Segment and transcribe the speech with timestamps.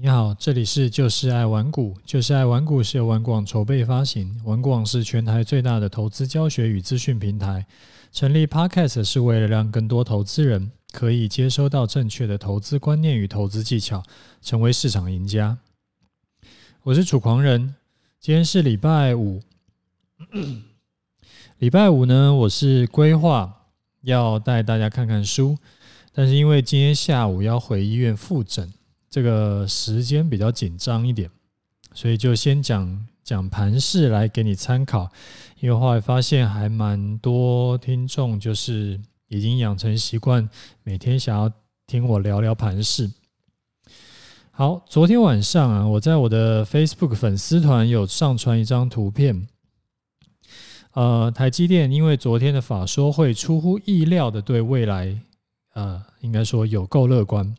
[0.00, 7.66] 你好，这里是就是爱玩股，就是爱玩股是由玩广筹备发行，玩广是全台最大的投资教学与资讯平台。
[8.12, 14.04] 成立 Podcast 是为了让更多投资人可以接收到正确的投资观念与投资技巧，
[14.40, 15.58] 成为市场赢家。
[16.84, 17.74] 我是楚狂人，
[18.20, 19.42] 今天是礼拜五。
[21.58, 23.64] 礼拜五呢，我是规划
[24.02, 25.58] 要带大家看看书，
[26.12, 28.72] 但是因为今天下午要回医院复诊。
[29.10, 31.30] 这个时间比较紧张一点，
[31.94, 35.10] 所以就先讲讲盘势来给你参考。
[35.60, 40.48] 因为后来发现还蛮多听众就是已经养成习惯，
[40.84, 41.52] 每天想要
[41.86, 43.10] 听我聊聊盘势。
[44.50, 49.46] 好，昨天晚上啊，我在我的 Facebook 粉丝团有上传一张图片。
[50.92, 55.20] 呃，台积电因为昨天的法说会出乎意料的对未来，
[55.74, 57.54] 呃，应该说有够乐观。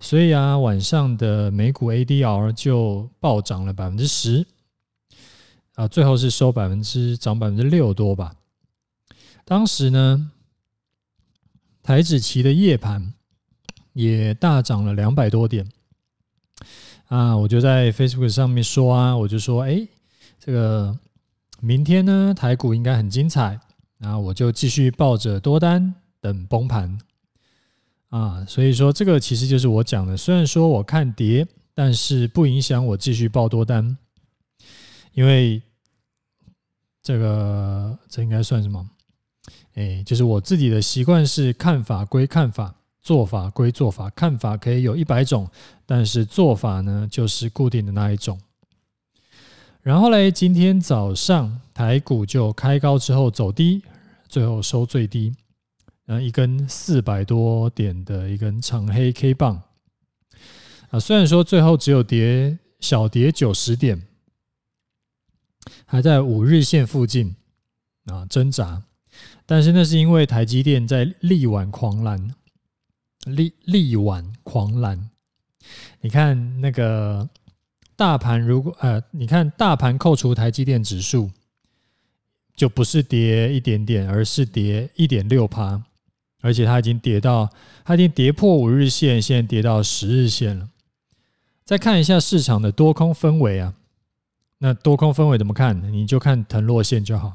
[0.00, 4.46] 所以啊，晚上的美股 ADR 就暴涨了百分之十，
[5.74, 8.34] 啊，最后是收百分之涨百分之六多吧。
[9.44, 10.30] 当时呢，
[11.82, 13.14] 台指期的夜盘
[13.92, 15.66] 也大涨了两百多点，
[17.06, 19.86] 啊，我就在 Facebook 上面说啊，我就说，哎，
[20.38, 20.98] 这个
[21.60, 23.58] 明天呢，台股应该很精彩，
[23.98, 26.98] 然后我就继续抱着多单等崩盘。
[28.14, 30.16] 啊，所以说这个其实就是我讲的。
[30.16, 33.96] 虽然说我看跌，但是不影响我继续报多单，
[35.14, 35.60] 因为
[37.02, 38.88] 这个这应该算什么？
[39.74, 44.08] 哎，就是我自己的习惯是看法归看法，做法归做法。
[44.10, 45.50] 看法可以有一百种，
[45.84, 48.38] 但是做法呢，就是固定的那一种。
[49.82, 53.82] 然后嘞，今天早上台股就开高之后走低，
[54.28, 55.34] 最后收最低。
[56.06, 59.62] 呃，一根四百多点的一根长黑 K 棒
[60.90, 64.06] 啊，虽然说最后只有跌小跌九十点，
[65.86, 67.34] 还在五日线附近
[68.04, 68.82] 啊挣扎，
[69.46, 72.34] 但是那是因为台积电在力挽狂澜，
[73.24, 75.08] 力力挽狂澜。
[76.02, 77.26] 你看那个
[77.96, 81.30] 大盘，如果呃，你看大盘扣除台积电指数，
[82.54, 85.82] 就不是跌一点点，而是跌一点六趴。
[86.44, 87.48] 而且它已经跌到，
[87.86, 90.68] 它已经跌破五日线，现在跌到十日线了。
[91.64, 93.72] 再看一下市场的多空氛围啊，
[94.58, 95.90] 那多空氛围怎么看？
[95.90, 97.32] 你就看腾落线就好。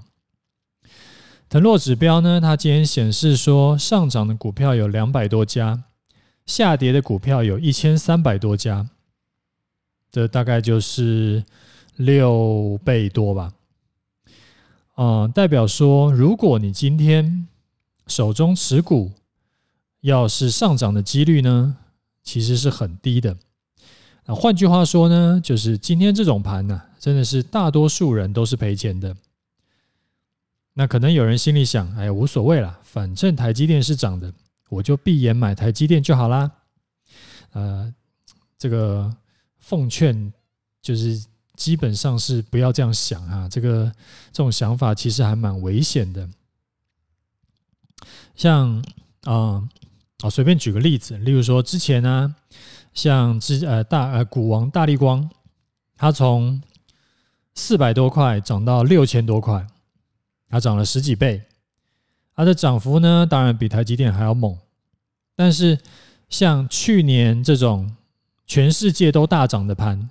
[1.50, 5.86] 腾落指标呢，它今天显示说，上涨的股票有两百多家，
[6.46, 8.88] 下跌的股票有一千三百多家，
[10.12, 11.44] 这大概就是
[11.96, 13.54] 六倍多吧。
[14.98, 17.48] 嗯，代表说，如果你今天
[18.10, 19.12] 手中持股
[20.02, 21.78] 要是上涨的几率呢，
[22.24, 23.38] 其实是很低的。
[24.26, 29.16] 那换句话说呢，就是今天这种盘呢，真的是大多数人都是赔钱的。
[30.74, 34.34] 那可能有人心里想，哎呀，无所谓啦，反正台积电是涨的，
[34.70, 36.52] 我就闭眼买台积电就好啦。
[37.52, 37.94] 呃，
[38.58, 39.14] 这个
[39.58, 40.32] 奉劝
[40.82, 43.92] 就是基本上是不要这样想啊，这个
[44.32, 46.30] 这种想法其实还蛮危险的。
[48.40, 48.82] 像
[49.24, 49.68] 啊，
[50.24, 52.34] 哦，随便举个例子，例如说之前呢，
[52.94, 55.30] 像之呃大呃股王大立光，
[55.98, 56.62] 它从
[57.54, 59.68] 四百多块涨到六千多块，
[60.48, 61.44] 它涨了十几倍，
[62.34, 64.58] 它的涨幅呢，当然比台积电还要猛。
[65.36, 65.78] 但是
[66.30, 67.94] 像去年这种
[68.48, 70.10] 全世界都大涨的盘，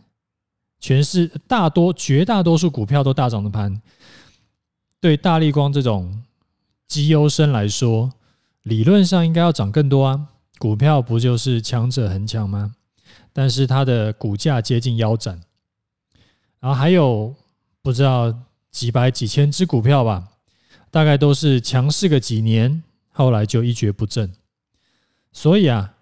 [0.78, 3.81] 全市大多绝大多数股票都大涨的盘，
[5.00, 6.22] 对大立光这种。
[6.89, 8.10] 绩优生来说，
[8.69, 10.29] 理论上应该要涨更多啊！
[10.59, 12.75] 股票不就是强者恒强吗？
[13.33, 15.41] 但是它的股价接近腰斩，
[16.61, 17.34] 然后还有
[17.81, 18.39] 不知道
[18.71, 20.28] 几百几千只股票吧，
[20.91, 24.31] 大概都是强势个几年，后来就一蹶不振。
[25.33, 25.95] 所以啊，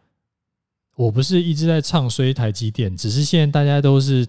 [0.97, 4.27] 我不是一直在唱衰台积电，只是现在大家都是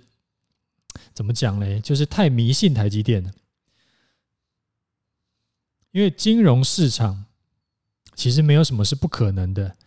[1.14, 1.80] 怎么讲嘞？
[1.80, 3.32] 就是太迷信台积电了。
[5.92, 7.26] 因为金融市场
[8.18, 9.78] 其实没有什么是不可能的，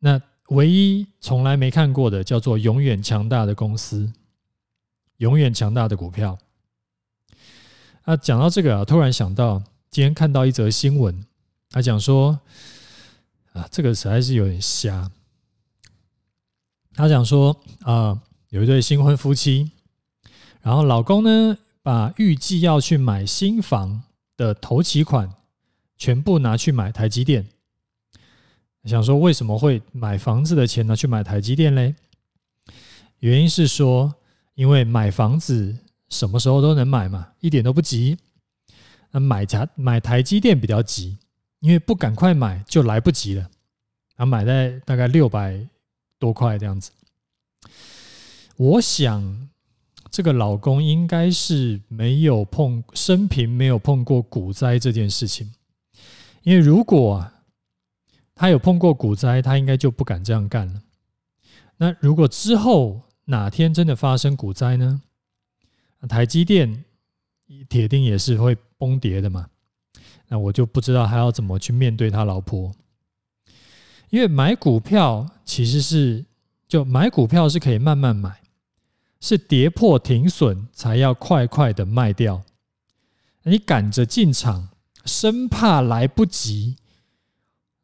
[0.00, 4.12] 那唯一从来没看过的叫做永远强大的公司，
[5.18, 6.38] 永远强大的股票。
[8.02, 11.24] 啊，讲到这个啊，突然想到今天看到一则新闻，
[11.70, 12.40] 他讲说
[13.52, 15.10] 啊，这个实在是有点瞎。
[16.94, 19.70] 他讲说啊，有一对新婚夫妻，
[20.62, 24.02] 然后老公呢，把预计要去买新房。
[24.36, 25.32] 的头期款
[25.96, 27.46] 全部拿去买台积电，
[28.84, 31.94] 想说为什么会买房子的钱拿去买台积电嘞？
[33.20, 34.14] 原因是说，
[34.54, 35.78] 因为买房子
[36.10, 38.18] 什么时候都能买嘛，一点都不急。
[39.10, 41.16] 那买台买台积电比较急，
[41.60, 43.48] 因为不赶快买就来不及了。
[44.16, 45.66] 啊，买在大概六百
[46.18, 46.90] 多块这样子。
[48.56, 49.48] 我想
[50.10, 55.50] 这个老公应该是没有碰生平没有碰过股灾这件事情，
[56.44, 57.42] 因为如果啊
[58.34, 60.82] 他有碰过股灾，他应该就不敢这样干了。
[61.76, 65.02] 那如果之后哪天真的发生股灾呢？
[66.08, 66.84] 台积电
[67.68, 69.48] 铁定也是会崩跌的嘛。
[70.28, 72.72] 那我就不知道他要怎么去面对他老婆，
[74.10, 76.24] 因为买股票其实是
[76.68, 78.42] 就买股票是可以慢慢买，
[79.20, 82.42] 是跌破停损才要快快的卖掉。
[83.44, 84.68] 你赶着进场，
[85.04, 86.76] 生怕来不及，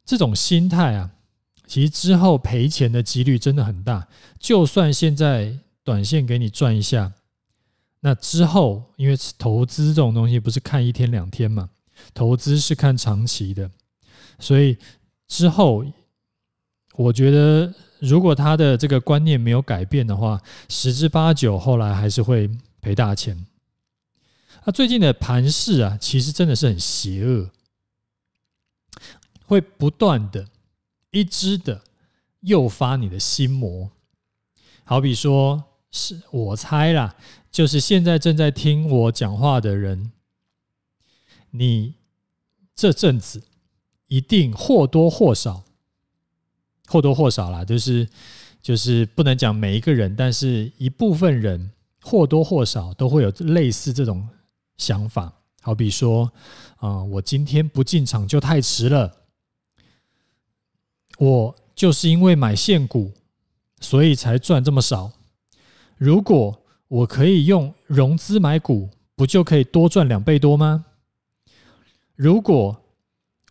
[0.05, 1.11] 这种心态啊。
[1.65, 4.07] 其实之后赔钱的几率真的很大，
[4.37, 7.13] 就算现在短线给你赚一下，
[8.01, 11.69] 那之后因为投资这种东西不是看一天两天嘛，
[12.13, 13.71] 投资是看长期的，
[14.37, 14.77] 所以
[15.29, 15.85] 之后
[16.95, 22.49] 我觉得如果他的这个观念没有改变的话，十之八九后来还是会
[22.81, 23.45] 赔大钱。
[24.65, 27.49] 那最近的盘势啊，其实真的是很邪恶，
[29.45, 30.47] 会不断的。
[31.09, 31.81] 一直的
[32.39, 33.91] 诱发你的心魔，
[34.85, 35.61] 好比说
[35.91, 37.15] 是我猜啦，
[37.51, 40.13] 就是现在正在听我讲话的人，
[41.49, 41.95] 你
[42.73, 43.43] 这阵子
[44.07, 45.65] 一定或多或少，
[46.87, 48.07] 或多或少啦，就是
[48.61, 51.71] 就是不能讲每一个人，但是一部分人
[52.01, 54.29] 或多或少都会有类似这种
[54.81, 55.31] 想法，
[55.61, 56.31] 好比说
[56.77, 59.15] 啊，我今天不进场就太迟了。
[61.19, 63.13] 我就是因为买现股，
[63.79, 65.11] 所以才赚这么少。
[65.97, 70.85] 如果我可以用融资买股，不就可以多赚两倍多吗？
[72.15, 72.81] 如果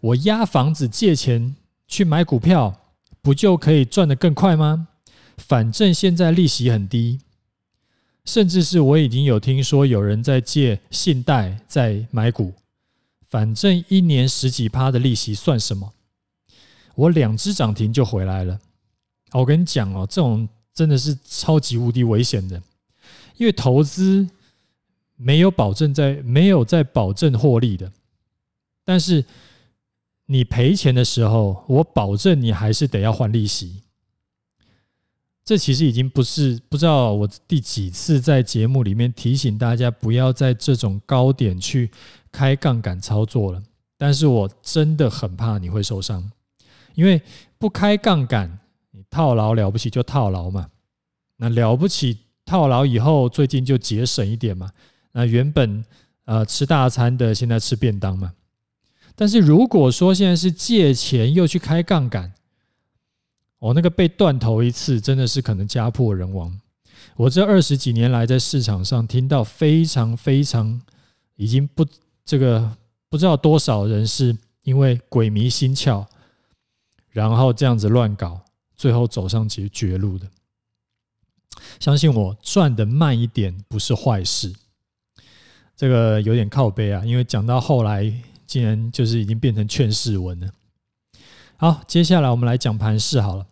[0.01, 1.55] 我押房子借钱
[1.87, 2.77] 去买股票，
[3.23, 4.89] 不就可以赚得更快吗？
[5.37, 7.21] 反正现在利息很低，
[8.31, 12.55] 甚至是我已经有听说有人在借信贷在买股，
[13.29, 15.93] 反正一年十几趴的利息算什么？
[16.95, 18.61] 我两只涨停就回来了。
[19.33, 22.63] 我跟你讲哦，这种真的是超级无敌危险的，
[23.37, 24.29] 因为投资
[25.17, 27.91] 没有保证在没有在保证获利的。
[28.85, 29.25] 但是
[30.27, 33.83] 你赔钱的时候，我保证你还是得要还利息。
[35.51, 41.91] 这其实已经不是不知道我第几次在节目里面提醒大家不要在这种高点去
[42.31, 43.61] 开杠杆操作了。
[43.99, 46.31] 但是我真的很怕你会受伤。
[46.95, 47.21] 因为
[47.59, 48.61] 不开杠杆，
[48.93, 50.69] 你套牢了不起就套牢嘛。
[51.39, 54.71] 那了不起套牢以后，最近就节省一点嘛。
[55.11, 55.85] 那原本
[56.27, 58.33] 呃吃大餐的，现在吃便当嘛。
[59.17, 62.33] 但是如果说现在是借钱又去开杠杆，
[63.61, 66.61] 我那个被断头一次，真的是可能家破人亡。
[67.15, 70.83] 我这二十几年来在市场上听到非常非常
[71.37, 71.87] 已经不
[72.25, 72.77] 这个
[73.09, 76.05] 不知道多少人是因为鬼迷心窍。
[77.11, 78.41] 然后这样子乱搞，
[78.77, 80.29] 最后走上绝绝路的。
[81.81, 84.55] 相信我，赚的慢一点不是坏事。
[85.77, 88.11] 这个有点靠背啊，因为讲到后来，
[88.47, 90.49] 竟然就是已经变成劝世文了。
[91.57, 93.45] 好，接下来我们来讲盘势好了。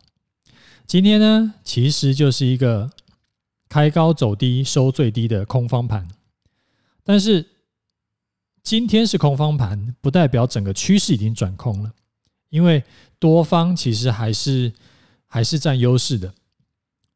[0.89, 2.91] 今天呢，其实就是一个
[3.69, 6.09] 开高走低、收最低的空方盘。
[7.05, 7.45] 但是
[8.63, 11.93] 今天是空方盘，不代表整个趋势已经转空了。
[12.49, 12.83] 因为
[13.19, 14.73] 多方其实还是
[15.27, 16.33] 还是占优势的，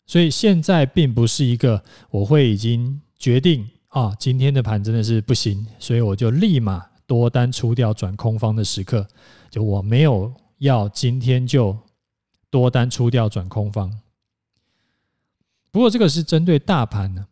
[0.04, 9.08] 所以现在并不是一个我会已经决定啊，今天的盘真的是不行，所以我就立马多单出掉转空方的时刻，
[9.48, 11.74] 就我没有要今天就
[12.52, 13.98] 多单出掉转空方。
[15.70, 17.26] 不过这个是针对大盘呢，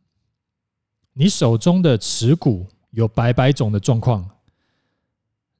[1.12, 4.30] 你手中的持股有百百种的状况，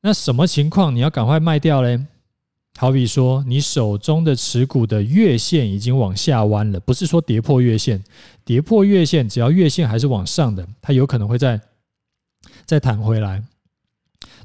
[0.01, 2.07] 那什么情况你要赶快卖掉嘞？
[2.79, 8.03] 好比说，你手中的持股的月线已经往下弯了，不是说跌破月线，
[8.47, 11.61] 跌破月线，只要月线还是往上的，它有可能会再
[12.65, 13.45] 再弹回来。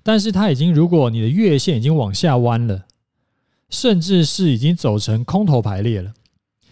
[0.03, 2.85] 但是它已经，如果你的月线已经往下弯了，
[3.69, 6.13] 甚至是已经走成空头排列了。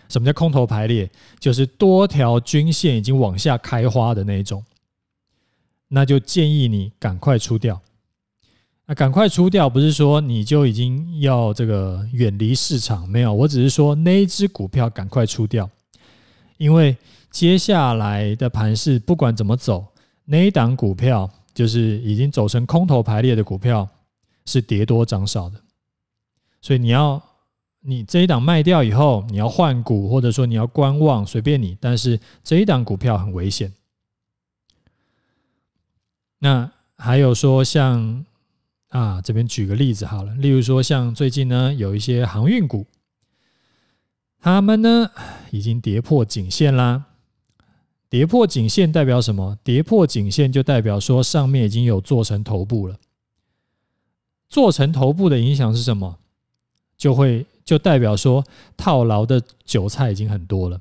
[0.09, 1.09] 什么叫空头排列？
[1.39, 4.63] 就是多条均线已经往下开花的那一种，
[5.87, 7.81] 那就建议你赶快出掉。
[8.85, 15.67] 那赶快出掉，不是说你就已经要这个远离市场，没有，我只是说那一只股票赶快出掉，
[16.57, 16.95] 因为
[17.31, 19.85] 接下来的盘势不管怎么走，
[20.25, 23.87] 那一档股票就是已经走成空头排列的股票，
[24.45, 25.62] 是跌多涨少的，
[26.63, 27.21] 所以你要
[27.81, 31.77] 你这一档卖掉以后，你要换股或者说你要观望，随便你。
[31.81, 33.73] 但是这一档股票很危险。
[36.39, 38.23] 那还有说像
[38.87, 42.87] 啊，这边举个例子好了，例如说像最近呢有一些航运股，
[44.39, 45.11] 他们呢
[45.51, 47.07] 已经跌破颈线啦。
[48.07, 49.57] 跌破颈线代表什么？
[49.65, 52.97] 跌破颈线就代表说上面已经有做成头部了。
[54.47, 56.19] 做成头部的影响是什么？
[56.97, 58.43] 就会就代表说
[58.77, 60.79] 套牢的韭菜已经很多了。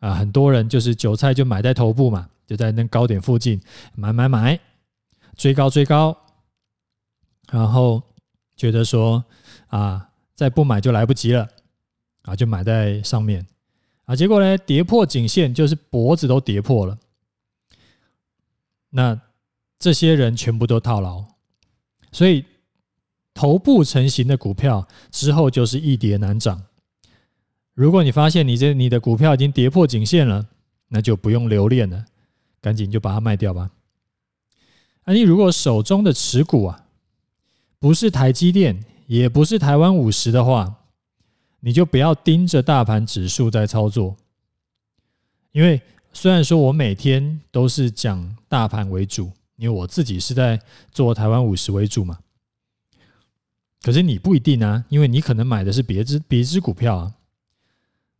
[0.00, 3.60] 啊，很多人就是韭菜就买在头部嘛，就在那高点附近
[3.94, 4.60] 买买买，
[5.36, 6.14] 追高追高，
[7.50, 8.02] 然后
[8.54, 9.24] 觉得说
[9.68, 11.48] 啊，再不买就来不及了
[12.22, 13.46] 啊，就买在上面。
[14.04, 16.98] 啊，结果呢，跌破颈线就是脖子都跌破了，
[18.90, 19.18] 那
[19.78, 21.24] 这些人全部都套牢，
[22.12, 22.44] 所以。
[23.34, 26.62] 头部成型的股票之后就是易跌难涨。
[27.74, 30.46] 如果你发现你这你的股票已经跌破颈线了，
[30.88, 32.04] 那就不用留恋了，
[32.60, 33.72] 赶紧就把它卖掉吧。
[35.04, 36.86] 那你如果手中的持股啊，
[37.80, 40.76] 不是台积电，也不是台湾五十的话，
[41.58, 44.16] 你就不要盯着大盘指数在操作。
[45.50, 50.60] 因为虽然说我每天都是讲大盘为主，因为我自己是在
[50.92, 52.18] 做台湾五十为主嘛。
[53.84, 57.12] 可是你不一定啊，因为你可能买的是别只别只股票啊，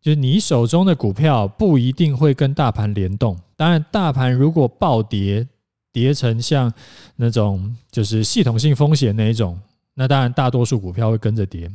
[0.03, 3.41] 就是你手中的股票不一定会跟大盘联动。
[3.57, 5.49] 当然，大盘如果暴跌，
[5.91, 6.71] 跌成像
[7.17, 9.59] 那种就是系统性风险那一种，
[9.95, 11.71] 那当然大多数股票会跟着跌。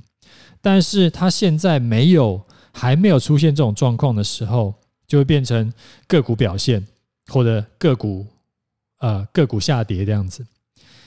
[0.61, 2.39] 但是它现在没有
[2.71, 4.71] 还没有出现这种状况的时候，
[5.07, 5.73] 就会变成
[6.05, 6.85] 个股表现
[7.29, 8.27] 或者个股
[8.99, 10.45] 呃个股下跌这样子，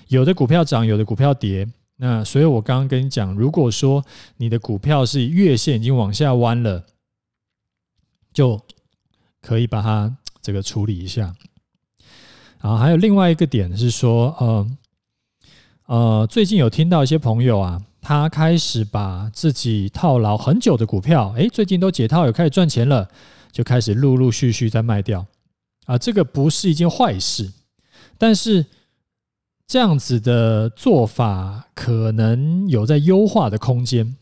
[0.09, 1.69] 有的股票涨，有的股票跌。
[2.05, 4.05] 那所以，我刚刚跟你讲，如果说
[4.39, 6.85] 你的股票是月线已经往下弯了，
[8.33, 8.61] 就
[9.41, 11.33] 可以把它这个处理一下。
[12.61, 14.77] 然后还有另外一个点是说，呃
[15.87, 23.09] 呃，最近有听到一些朋友啊，他开始把自己套牢很久的股票，诶，最近都解套，有开始赚钱了，
[23.53, 25.25] 就开始陆陆续续在卖掉。
[25.87, 27.53] 啊，这个不是一件坏事，
[28.19, 28.67] 但是。
[29.73, 34.15] 这样子的做法可能有在优化的空间，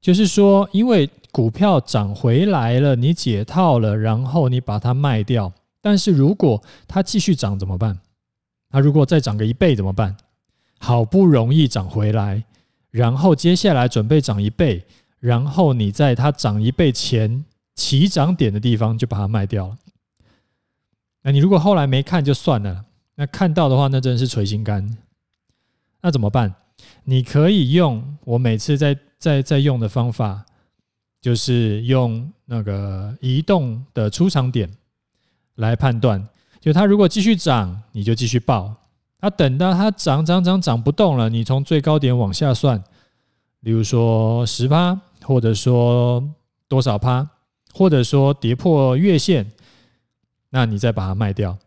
[0.00, 5.52] 就是说，因为股票涨回来了，你解套了，然后你把它卖掉。
[5.80, 8.00] 但是如果它继续涨怎么办？
[8.70, 10.16] 它如果再涨个一倍怎么办？
[10.80, 12.42] 好不容易涨回来，
[12.90, 14.84] 然后接下来准备涨一倍，
[15.20, 17.44] 然后你在它涨一倍前
[17.76, 19.76] 起涨点的地方就把它卖掉了。
[21.22, 22.86] 那你如果后来没看就算了。
[23.20, 24.96] 那看到的话，那真的是捶心肝。
[26.00, 26.54] 那怎么办？
[27.04, 30.42] 你可以用我每次在在在用的方法，
[31.20, 34.74] 就是用那个移动的出场点
[35.56, 36.26] 来判断。
[36.60, 38.74] 就它如果继续涨，你就继续报。
[39.18, 42.82] 它等到它涨涨涨涨不动了，你从最高点往下算，
[43.62, 46.26] 比如说十趴，或者说
[46.66, 47.28] 多少趴，
[47.74, 49.52] 或者说跌破月线，
[50.48, 51.58] 那你再把它卖掉。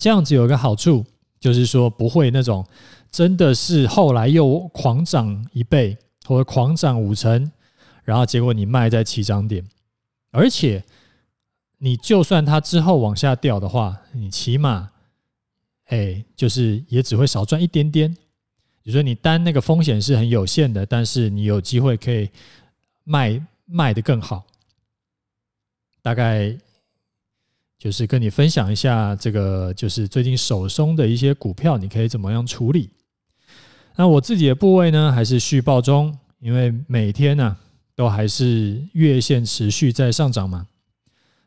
[0.00, 1.04] 这样子有一个好处，
[1.38, 2.66] 就是说不会那种
[3.10, 7.52] 真的是后来又狂涨一倍或者狂涨五成，
[8.02, 9.62] 然后结果你卖在起涨点，
[10.30, 10.82] 而且
[11.76, 14.90] 你就算它之后往下掉的话，你起码
[15.88, 18.10] 哎，就是也只会少赚一点点。
[18.82, 22.30] 比如说你单那个风险是很有限的，但是你有机会可以
[23.04, 24.44] 卖卖得更好，
[26.00, 26.56] 大概。
[27.80, 32.90] 就是跟你分享一下这个，就是最近手松的一些股票，你可以怎么样处理？
[33.96, 37.56] 那我自己的部位呢，还是续报中，因为每天呢
[37.96, 40.66] 都还是月线持续在上涨嘛，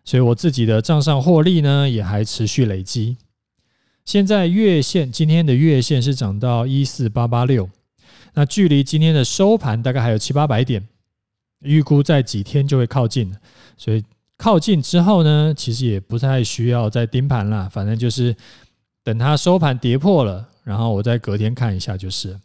[0.04, 3.18] 所以我自己的账上获利呢也还持续累积。
[4.04, 7.70] 现在月线今天的月线是涨到一四八八六，
[8.34, 10.88] 那距离今天的收盘大概还有七八百点，
[11.60, 13.38] 预估在几天就会靠近，
[13.78, 14.04] 所以。
[14.44, 18.36] 靠近之后呢，其实也不太需要再盯盘了，反正就是
[19.02, 22.38] 等它收盘跌破了，然后我再隔天看一下就是。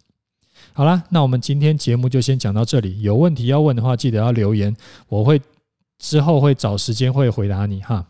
[0.72, 3.02] 好啦，那我们今天节目就先讲到这里。
[3.02, 4.76] 有问题要问的话，记得要留言，
[5.08, 5.40] 我会
[5.98, 8.06] 之后会找时间会回答你哈。